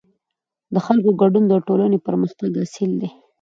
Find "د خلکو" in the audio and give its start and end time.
0.73-1.09